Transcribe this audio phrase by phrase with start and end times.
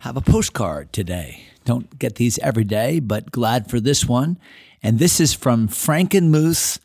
[0.00, 1.42] have a postcard today.
[1.66, 4.38] Don't get these every day, but glad for this one.
[4.82, 6.78] And this is from Frankenmuth,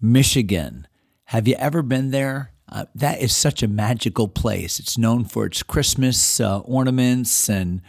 [0.00, 0.86] Michigan.
[1.24, 2.52] Have you ever been there?
[2.68, 4.78] Uh, that is such a magical place.
[4.78, 7.82] It's known for its Christmas uh, ornaments and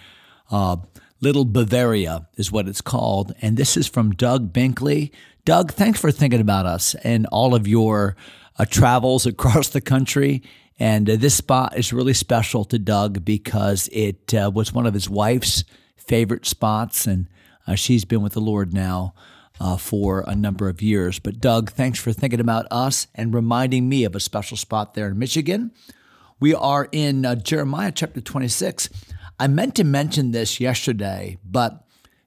[0.50, 0.78] uh,
[1.20, 3.36] Little Bavaria is what it's called.
[3.40, 5.12] And this is from Doug Binkley.
[5.46, 8.16] Doug, thanks for thinking about us and all of your
[8.58, 10.42] uh, travels across the country
[10.82, 14.96] and uh, this spot is really special to Doug because it uh, was one of
[14.96, 15.64] his wife's
[15.96, 17.28] favorite spots, and
[17.68, 19.14] uh, she's been with the Lord now
[19.60, 21.20] uh, for a number of years.
[21.20, 25.08] But Doug, thanks for thinking about us and reminding me of a special spot there
[25.08, 25.72] in Michigan.
[26.40, 28.90] We are in uh, Jeremiah chapter 26.
[29.40, 31.86] I meant to mention this yesterday, but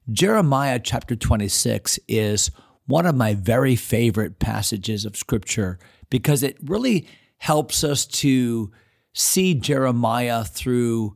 [0.09, 2.51] Jeremiah chapter 26 is
[2.85, 5.77] one of my very favorite passages of scripture
[6.09, 7.05] because it really
[7.45, 8.71] helps us to
[9.13, 11.15] see Jeremiah through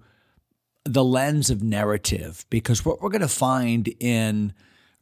[0.85, 4.53] the lens of narrative because what we're going to find in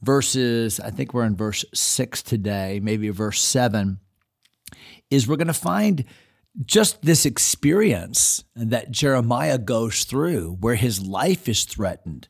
[0.01, 3.99] verses, I think we're in verse six today, maybe verse seven,
[5.09, 6.05] is we're going to find
[6.63, 12.29] just this experience that Jeremiah goes through where his life is threatened.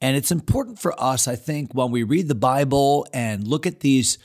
[0.00, 3.80] And it's important for us, I think, when we read the Bible and look at
[3.80, 4.18] these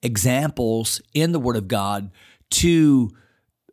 [0.00, 2.12] examples in the Word of God
[2.50, 3.10] to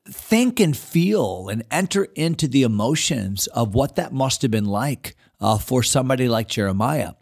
[0.07, 5.15] think and feel and enter into the emotions of what that must have been like
[5.39, 7.13] uh, for somebody like Jeremiah.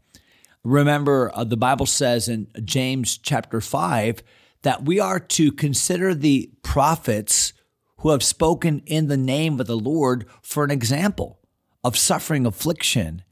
[0.63, 4.21] Remember, uh, the Bible says in James chapter 5
[4.61, 7.53] that we are to consider the prophets
[7.99, 11.39] who have spoken in the name of the Lord for an example
[11.83, 13.23] of suffering, affliction,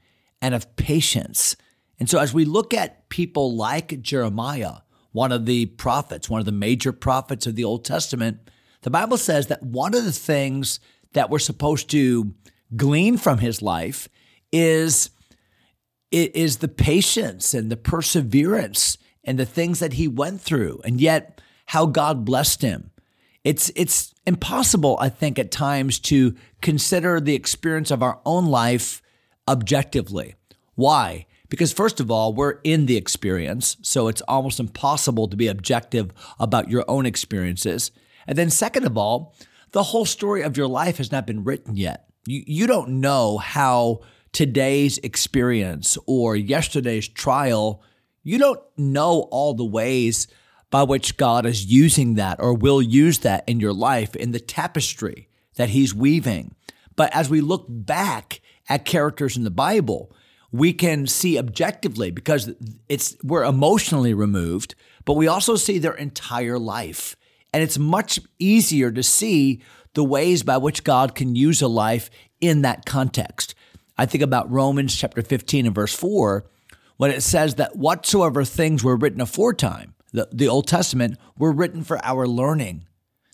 [0.41, 1.55] and of patience.
[1.99, 4.77] And so, as we look at people like Jeremiah,
[5.11, 8.49] one of the prophets, one of the major prophets of the Old Testament,
[8.81, 10.79] the Bible says that one of the things
[11.13, 12.33] that we're supposed to
[12.75, 14.09] glean from his life
[14.51, 15.09] is
[16.11, 21.41] is the patience and the perseverance and the things that he went through and yet
[21.65, 22.91] how God blessed him.
[23.43, 29.01] It's it's impossible I think at times to consider the experience of our own life
[29.47, 30.35] objectively.
[30.75, 31.25] Why?
[31.49, 36.11] Because first of all, we're in the experience, so it's almost impossible to be objective
[36.39, 37.91] about your own experiences.
[38.27, 39.35] And then, second of all,
[39.71, 42.07] the whole story of your life has not been written yet.
[42.25, 44.01] You, you don't know how
[44.33, 47.81] today's experience or yesterday's trial,
[48.23, 50.27] you don't know all the ways
[50.69, 54.39] by which God is using that or will use that in your life in the
[54.39, 56.53] tapestry that He's weaving.
[56.95, 60.11] But as we look back at characters in the Bible,
[60.51, 62.53] we can see objectively because
[62.89, 67.15] it's we're emotionally removed, but we also see their entire life.
[67.53, 69.61] And it's much easier to see
[69.93, 72.09] the ways by which God can use a life
[72.39, 73.55] in that context.
[73.97, 76.45] I think about Romans chapter 15 and verse 4,
[76.97, 81.83] when it says that whatsoever things were written aforetime, the, the Old Testament, were written
[81.83, 82.85] for our learning,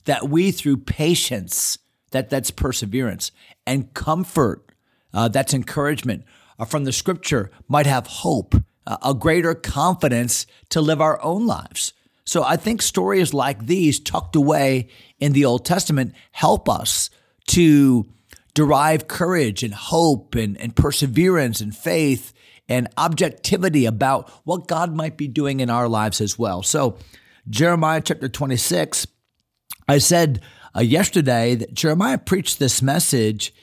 [0.06, 1.78] that we through patience,
[2.12, 3.32] that that's perseverance,
[3.66, 4.72] and comfort,
[5.14, 6.24] uh, that's encouragement
[6.60, 8.56] uh, from the scripture, might have hope,
[8.88, 11.94] uh, a greater confidence to live our own lives.
[12.26, 14.90] So I think stories like these, tucked away
[15.20, 17.10] in the Old Testament, help us
[17.48, 18.06] to
[18.54, 22.34] derive courage and hope and, and perseverance and faith
[22.70, 26.64] and objectivity about what God might be doing in our lives as well.
[26.64, 26.98] So,
[27.50, 29.06] Jeremiah chapter 26,
[29.90, 30.42] I said
[30.76, 33.54] uh, yesterday that Jeremiah preached this message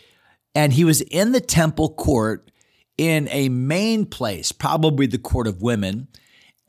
[0.54, 2.50] and he was in the temple court
[2.98, 6.08] in a main place, probably the court of women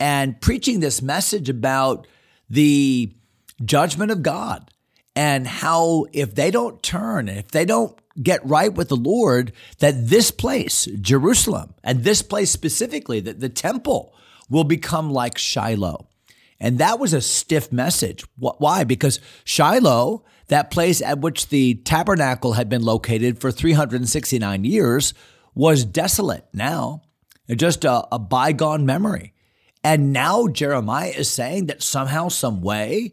[0.02, 2.08] and preaching this message about
[2.50, 3.14] the
[3.64, 4.68] judgment of God
[5.14, 10.08] and how if they don't turn, if they don't get right with the Lord, that
[10.08, 14.12] this place, Jerusalem, and this place specifically, that the temple
[14.50, 16.08] will become like Shiloh.
[16.58, 18.24] And that was a stiff message.
[18.36, 18.82] Why?
[18.82, 25.14] Because Shiloh, that place at which the tabernacle had been located for 369 years,
[25.54, 27.02] was desolate now,
[27.48, 29.31] just a, a bygone memory.
[29.84, 33.12] And now Jeremiah is saying that somehow, some way,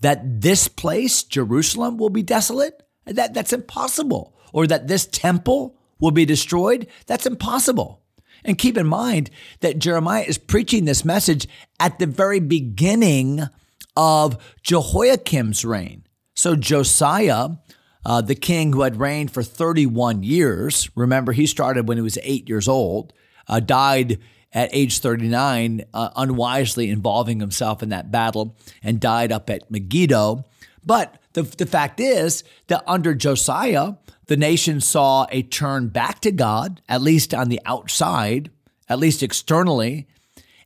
[0.00, 2.82] that this place, Jerusalem, will be desolate.
[3.04, 4.36] That, that's impossible.
[4.52, 6.86] Or that this temple will be destroyed?
[7.06, 8.02] That's impossible.
[8.44, 9.30] And keep in mind
[9.60, 11.48] that Jeremiah is preaching this message
[11.80, 13.40] at the very beginning
[13.96, 16.04] of Jehoiakim's reign.
[16.34, 17.50] So Josiah,
[18.04, 22.18] uh, the king who had reigned for 31 years, remember he started when he was
[22.22, 23.12] eight years old,
[23.48, 24.18] uh, died
[24.54, 30.44] at age 39, uh, unwisely involving himself in that battle, and died up at Megiddo.
[30.86, 33.94] But the, the fact is that under Josiah,
[34.26, 38.50] the nation saw a turn back to God, at least on the outside,
[38.88, 40.06] at least externally.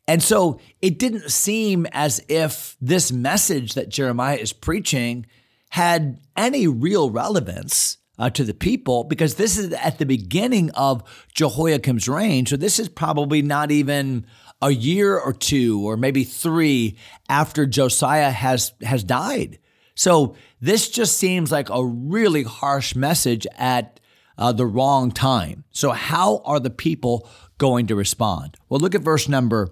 [0.06, 5.26] And so it didn't seem as if this message that Jeremiah is preaching
[5.70, 11.02] had any real relevance uh, to the people because this is at the beginning of
[11.34, 12.46] Jehoiakim's reign.
[12.46, 14.26] So this is probably not even
[14.60, 16.98] a year or two or maybe three
[17.28, 19.58] after Josiah has has died.
[19.94, 24.00] So this just seems like a really harsh message at
[24.36, 25.64] uh, the wrong time.
[25.70, 27.28] So how are the people
[27.58, 28.56] going to respond?
[28.68, 29.68] Well, look at verse number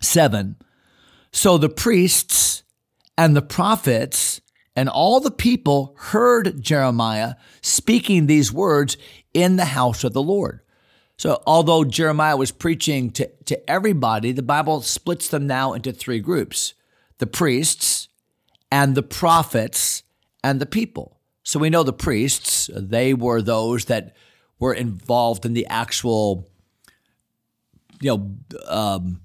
[0.00, 0.56] seven.
[1.32, 2.62] So the priests
[3.18, 4.40] and the prophets
[4.76, 8.96] and all the people heard Jeremiah speaking these words
[9.34, 10.60] in the house of the Lord.
[11.16, 16.20] So, although Jeremiah was preaching to, to everybody, the Bible splits them now into three
[16.20, 16.74] groups
[17.18, 18.08] the priests
[18.72, 20.02] and the prophets
[20.42, 21.20] and the people.
[21.42, 24.16] So, we know the priests, they were those that
[24.58, 26.48] were involved in the actual,
[28.00, 29.20] you know, um,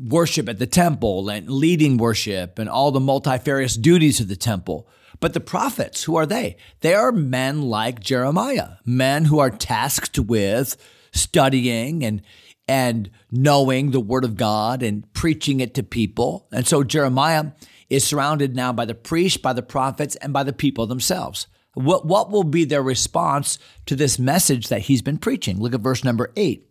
[0.00, 4.88] worship at the temple and leading worship and all the multifarious duties of the temple.
[5.18, 6.56] But the prophets, who are they?
[6.80, 10.76] They are men like Jeremiah, men who are tasked with
[11.12, 12.22] studying and
[12.68, 16.48] and knowing the word of God and preaching it to people.
[16.50, 17.52] And so Jeremiah
[17.88, 21.46] is surrounded now by the priests, by the prophets, and by the people themselves.
[21.74, 25.60] What, what will be their response to this message that he's been preaching?
[25.60, 26.68] Look at verse number eight.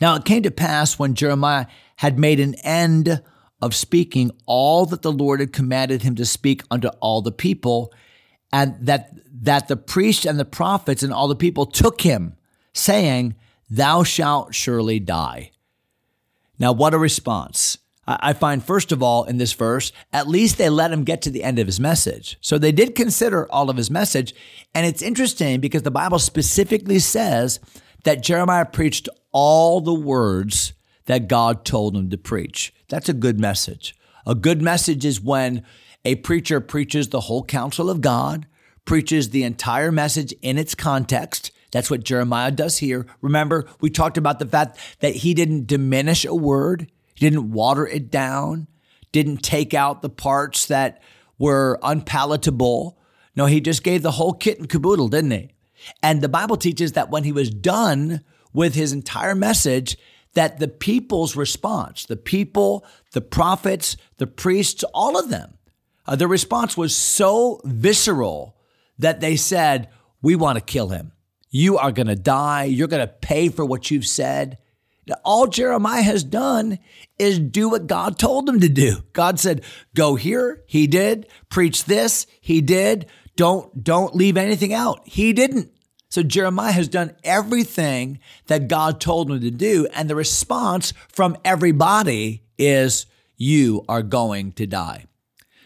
[0.00, 1.66] Now it came to pass when Jeremiah
[1.96, 3.22] had made an end
[3.60, 7.92] of speaking all that the Lord had commanded him to speak unto all the people,
[8.52, 9.10] and that
[9.40, 12.36] that the priests and the prophets and all the people took him,
[12.72, 13.34] saying,
[13.70, 15.50] Thou shalt surely die.
[16.58, 17.78] Now, what a response.
[18.06, 21.30] I find, first of all, in this verse, at least they let him get to
[21.30, 22.38] the end of his message.
[22.40, 24.34] So they did consider all of his message.
[24.74, 27.60] And it's interesting because the Bible specifically says
[28.04, 30.72] that Jeremiah preached all the words
[31.06, 32.72] that God told him to preach.
[32.88, 33.94] That's a good message.
[34.26, 35.64] A good message is when
[36.04, 38.46] a preacher preaches the whole counsel of God,
[38.84, 41.50] preaches the entire message in its context.
[41.72, 43.06] That's what Jeremiah does here.
[43.20, 47.86] Remember, we talked about the fact that he didn't diminish a word, he didn't water
[47.86, 48.68] it down,
[49.12, 51.02] didn't take out the parts that
[51.38, 52.98] were unpalatable.
[53.36, 55.50] No, he just gave the whole kit and caboodle, didn't he?
[56.02, 58.22] And the Bible teaches that when he was done
[58.52, 59.96] with his entire message,
[60.34, 65.58] that the people's response, the people, the prophets, the priests, all of them,
[66.06, 68.56] uh, the response was so visceral
[68.98, 69.88] that they said,
[70.22, 71.12] We want to kill him.
[71.50, 72.64] You are going to die.
[72.64, 74.58] You're going to pay for what you've said.
[75.24, 76.78] All Jeremiah has done
[77.18, 78.98] is do what God told him to do.
[79.12, 79.62] God said,
[79.94, 81.26] "Go here." He did.
[81.48, 82.26] Preach this.
[82.40, 83.06] He did.
[83.38, 85.00] Don't don't leave anything out.
[85.04, 85.70] He didn't.
[86.10, 88.18] So Jeremiah has done everything
[88.48, 89.86] that God told him to do.
[89.94, 95.04] And the response from everybody is, You are going to die.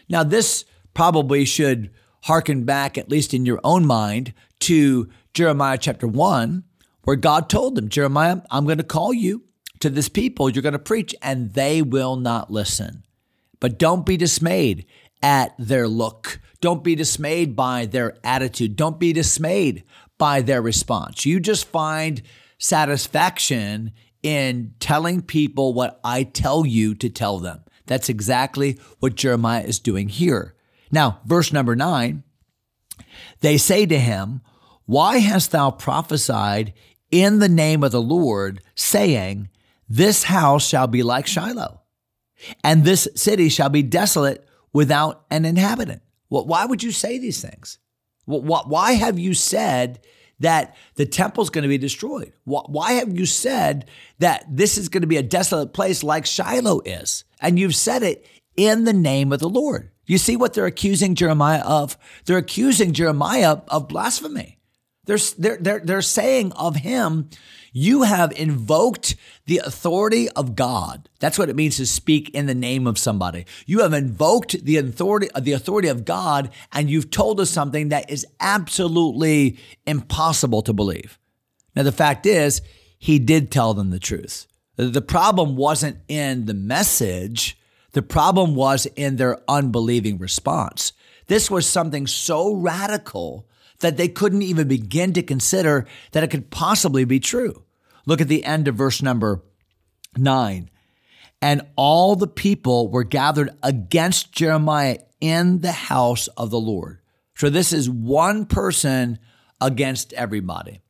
[0.07, 1.89] Now, this probably should
[2.25, 6.63] hearken back, at least in your own mind, to Jeremiah chapter 1,
[7.05, 9.45] where God told him, Jeremiah, I'm going to call you
[9.79, 10.47] to this people.
[10.47, 13.03] You're going to preach, and they will not listen.
[13.59, 14.85] But don't be dismayed
[15.23, 16.39] at their look.
[16.61, 18.75] Don't be dismayed by their attitude.
[18.75, 19.83] Don't be dismayed
[20.17, 21.25] by their response.
[21.25, 22.21] You just find
[22.59, 27.61] satisfaction in telling people what I tell you to tell them.
[27.85, 30.55] That's exactly what Jeremiah is doing here.
[30.91, 32.23] Now, verse number nine,
[33.41, 34.41] they say to him,
[34.85, 36.73] Why hast thou prophesied
[37.11, 39.49] in the name of the Lord, saying,
[39.89, 41.81] This house shall be like Shiloh,
[42.63, 46.01] and this city shall be desolate without an inhabitant?
[46.29, 47.77] Well, why would you say these things?
[48.25, 49.99] Why have you said
[50.39, 52.33] that the temple's going to be destroyed?
[52.43, 53.87] Why have you said
[54.19, 57.23] that this is going to be a desolate place like Shiloh is?
[57.39, 58.25] And you've said it
[58.57, 59.91] in the name of the Lord.
[60.05, 61.97] You see what they're accusing Jeremiah of?
[62.25, 64.59] They're accusing Jeremiah of blasphemy.
[65.05, 67.29] They're, they're, they're, they're saying of him,
[67.73, 71.09] you have invoked the authority of God.
[71.19, 73.45] That's what it means to speak in the name of somebody.
[73.65, 78.09] You have invoked the authority, the authority of God, and you've told us something that
[78.09, 81.19] is absolutely impossible to believe.
[81.75, 82.61] Now, the fact is,
[82.97, 84.47] he did tell them the truth.
[84.75, 87.57] The problem wasn't in the message.
[87.91, 90.93] The problem was in their unbelieving response.
[91.27, 93.47] This was something so radical
[93.83, 97.63] that they couldn't even begin to consider that it could possibly be true.
[98.05, 99.43] Look at the end of verse number
[100.17, 100.69] nine.
[101.41, 106.99] And all the people were gathered against Jeremiah in the house of the Lord.
[107.35, 109.19] So this is one person
[109.59, 110.81] against everybody.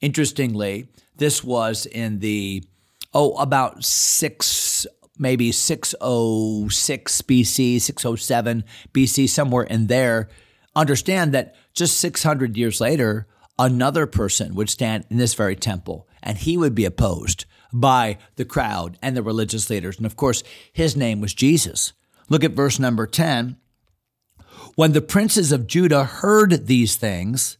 [0.00, 2.64] Interestingly, this was in the,
[3.12, 4.86] oh, about six,
[5.18, 10.28] maybe 606 BC, 607 BC, somewhere in there.
[10.74, 13.26] Understand that just 600 years later,
[13.58, 18.44] another person would stand in this very temple and he would be opposed by the
[18.44, 19.96] crowd and the religious leaders.
[19.96, 21.92] And of course, his name was Jesus.
[22.28, 23.56] Look at verse number 10.
[24.76, 27.58] When the princes of Judah heard these things,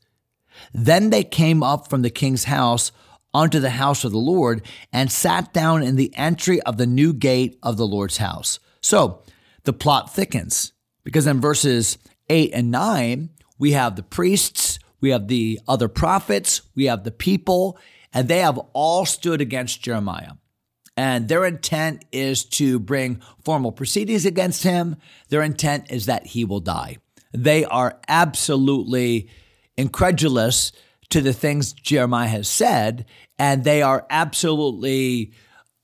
[0.73, 2.93] then they came up from the king's house
[3.33, 4.63] unto the house of the Lord
[4.93, 8.59] and sat down in the entry of the new gate of the Lord's house.
[8.81, 9.23] So
[9.65, 10.73] the plot thickens
[11.05, 11.99] because in verses
[12.29, 17.13] 8 and 9, we have the priests, we have the other prophets, we have the
[17.13, 17.79] people,
[18.13, 20.33] and they have all stood against Jeremiah.
[20.97, 24.97] And their intent is to bring formal proceedings against him.
[25.29, 26.97] Their intent is that he will die.
[27.33, 29.29] They are absolutely
[29.77, 30.73] incredulous
[31.11, 33.07] to the things Jeremiah has said,
[33.39, 35.33] and they are absolutely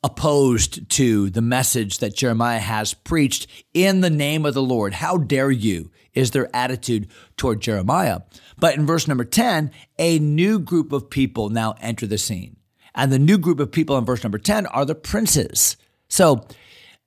[0.03, 4.95] opposed to the message that Jeremiah has preached in the name of the Lord.
[4.95, 5.91] How dare you?
[6.17, 8.21] Is their attitude toward Jeremiah.
[8.59, 12.57] But in verse number 10, a new group of people now enter the scene.
[12.95, 15.77] And the new group of people in verse number 10 are the princes.
[16.09, 16.47] So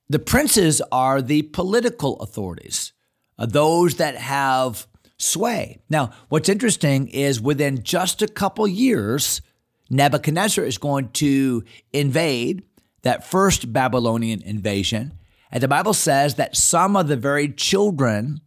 [0.07, 2.93] the princes are the political authorities,
[3.37, 4.87] uh, those that have
[5.17, 5.81] sway.
[5.89, 9.41] Now, what's interesting is within just a couple years,
[9.89, 12.63] Nebuchadnezzar is going to invade
[13.01, 15.13] that first Babylonian invasion.
[15.51, 18.41] And the Bible says that some of the very children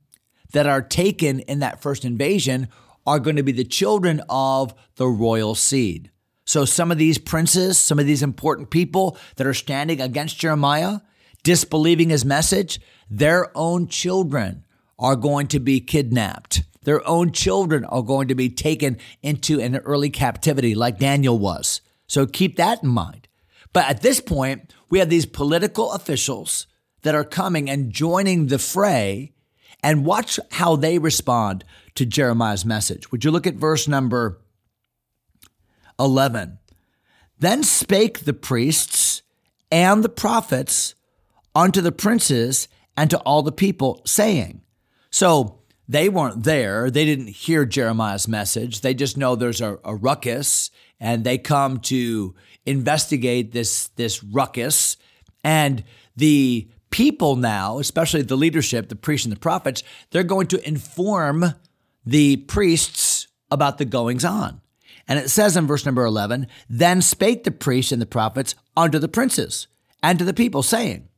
[0.53, 2.69] that are taken in that first invasion
[3.07, 6.11] are going to be the children of the royal seed.
[6.45, 11.01] So some of these princes, some of these important people that are standing against Jeremiah,
[11.43, 12.81] disbelieving his message,
[13.11, 14.65] their own children
[14.99, 16.63] are going to be kidnapped.
[16.85, 21.81] Their own children are going to be taken into an early captivity like Daniel was.
[22.07, 23.29] So keep that in mind.
[23.73, 26.67] But at this point, we have these political officials
[27.03, 29.33] that are coming and joining the fray
[29.83, 33.11] and watch how they respond to Jeremiah's message.
[33.11, 34.41] Would you look at verse number
[35.99, 36.59] 11?
[37.39, 39.23] Then spake the priests
[39.71, 40.95] and the prophets
[41.55, 44.63] unto the princes and to all the people, saying,
[45.11, 46.91] So they weren't there.
[46.91, 48.81] They didn't hear Jeremiah's message.
[48.81, 50.71] They just know there's a, a ruckus
[51.01, 52.35] and they come to
[52.65, 54.97] investigate this, this ruckus.
[55.43, 55.83] And
[56.17, 61.55] the people now, especially the leadership, the priests and the prophets, they're going to inform
[62.07, 64.61] the priests about the goings on.
[65.09, 69.01] And it says in verse number 11, Then spake the priests and the prophets unto
[69.01, 69.67] the princes
[70.03, 71.09] and to the people, saying,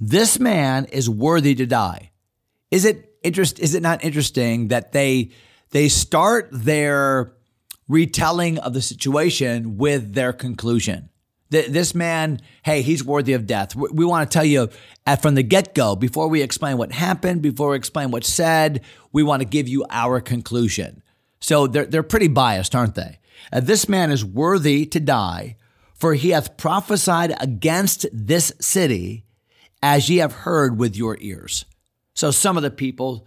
[0.00, 2.12] This man is worthy to die.
[2.70, 3.58] Is it interest?
[3.58, 5.30] Is it not interesting that they
[5.70, 7.34] they start their
[7.88, 11.10] retelling of the situation with their conclusion?
[11.50, 13.74] This man, hey, he's worthy of death.
[13.74, 14.68] We want to tell you
[15.22, 19.22] from the get go, before we explain what happened, before we explain what's said, we
[19.22, 21.02] want to give you our conclusion.
[21.40, 23.18] So they're, they're pretty biased, aren't they?
[23.50, 25.56] Uh, this man is worthy to die,
[25.94, 29.24] for he hath prophesied against this city,
[29.82, 31.64] as ye have heard with your ears.
[32.14, 33.26] So some of the people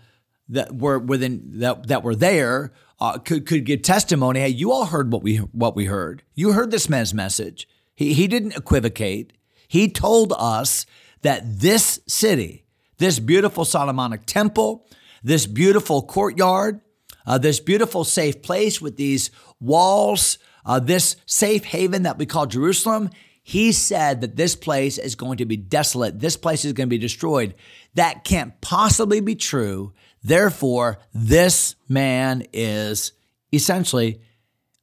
[0.49, 4.41] that were within that, that were there uh, could could give testimony.
[4.41, 6.23] Hey, you all heard what we what we heard.
[6.35, 7.67] You heard this man's message.
[8.01, 9.33] He, he didn't equivocate.
[9.67, 10.87] He told us
[11.21, 12.65] that this city,
[12.97, 14.87] this beautiful Solomonic temple,
[15.23, 16.81] this beautiful courtyard,
[17.27, 19.29] uh, this beautiful safe place with these
[19.59, 23.11] walls, uh, this safe haven that we call Jerusalem,
[23.43, 26.19] he said that this place is going to be desolate.
[26.19, 27.53] This place is going to be destroyed.
[27.93, 29.93] That can't possibly be true.
[30.23, 33.11] Therefore, this man is
[33.53, 34.21] essentially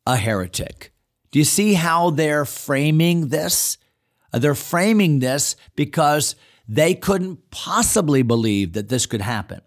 [0.06, 0.92] a heretic.
[1.30, 3.78] Do you see how they're framing this?
[4.32, 6.36] Uh, they're framing this because
[6.68, 9.60] they couldn't possibly believe that this could happen.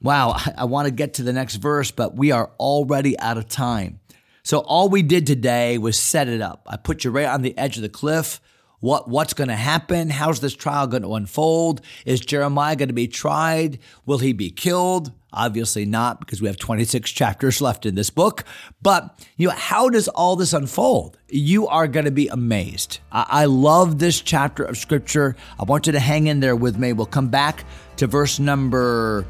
[0.00, 3.48] Wow, I want to get to the next verse, but we are already out of
[3.48, 4.00] time.
[4.42, 6.66] So all we did today was set it up.
[6.68, 8.40] I put you right on the edge of the cliff.
[8.82, 10.10] What what's going to happen?
[10.10, 11.82] How's this trial going to unfold?
[12.04, 13.78] Is Jeremiah going to be tried?
[14.06, 15.12] Will he be killed?
[15.32, 18.42] Obviously not, because we have 26 chapters left in this book.
[18.82, 21.16] But you know, how does all this unfold?
[21.28, 22.98] You are going to be amazed.
[23.12, 25.36] I, I love this chapter of scripture.
[25.60, 26.92] I want you to hang in there with me.
[26.92, 27.64] We'll come back
[27.98, 29.24] to verse number,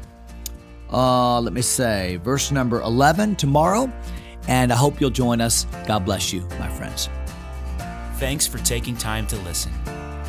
[0.91, 3.93] uh, let me say, verse number 11 tomorrow.
[4.47, 5.65] And I hope you'll join us.
[5.85, 7.07] God bless you, my friends.
[8.15, 9.71] Thanks for taking time to listen.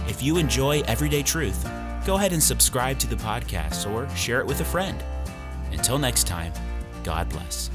[0.08, 1.64] If you enjoy Everyday Truth,
[2.06, 5.02] go ahead and subscribe to the podcast or share it with a friend.
[5.70, 6.52] Until next time,
[7.02, 7.70] God bless.